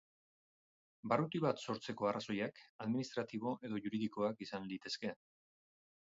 [1.11, 5.15] Barruti bat sortzeko arrazoiak administratibo edo juridikoak izan litezke.